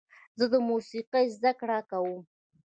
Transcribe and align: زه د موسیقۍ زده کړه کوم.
زه 0.39 0.45
د 0.53 0.55
موسیقۍ 0.69 1.25
زده 1.37 1.51
کړه 1.59 1.79
کوم. 1.89 2.21